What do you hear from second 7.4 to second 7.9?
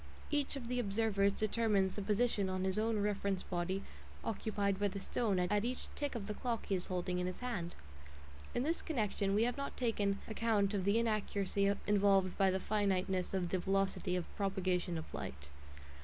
hand.